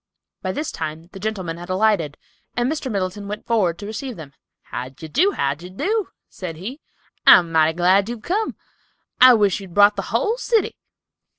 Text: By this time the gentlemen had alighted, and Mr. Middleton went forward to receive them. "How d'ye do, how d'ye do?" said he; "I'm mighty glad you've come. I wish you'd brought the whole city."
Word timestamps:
By 0.41 0.51
this 0.51 0.71
time 0.71 1.09
the 1.11 1.19
gentlemen 1.19 1.57
had 1.57 1.69
alighted, 1.69 2.17
and 2.57 2.67
Mr. 2.67 2.91
Middleton 2.91 3.27
went 3.27 3.45
forward 3.45 3.77
to 3.77 3.85
receive 3.85 4.15
them. 4.15 4.33
"How 4.63 4.89
d'ye 4.89 5.07
do, 5.07 5.33
how 5.33 5.53
d'ye 5.53 5.69
do?" 5.69 6.09
said 6.27 6.55
he; 6.55 6.81
"I'm 7.27 7.51
mighty 7.51 7.73
glad 7.77 8.09
you've 8.09 8.23
come. 8.23 8.55
I 9.21 9.35
wish 9.35 9.59
you'd 9.59 9.75
brought 9.75 9.95
the 9.97 10.01
whole 10.09 10.37
city." 10.39 10.75